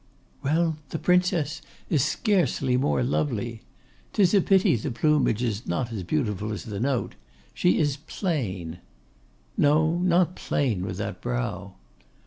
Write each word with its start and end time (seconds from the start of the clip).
'Well, 0.41 0.77
the 0.89 0.97
Princess 0.97 1.61
is 1.87 2.03
scarcely 2.03 2.75
more 2.75 3.03
lovely. 3.03 3.61
'Tis 4.13 4.33
a 4.33 4.41
pity 4.41 4.75
the 4.75 4.89
plumage 4.89 5.43
is 5.43 5.67
not 5.67 5.91
as 5.93 6.01
beautiful 6.01 6.51
as 6.51 6.63
the 6.63 6.79
note. 6.79 7.13
She 7.53 7.77
is 7.77 7.97
plain.' 7.97 8.79
'No; 9.57 9.99
not 9.99 10.35
plain 10.35 10.83
with 10.87 10.97
that 10.97 11.21
brow. 11.21 11.75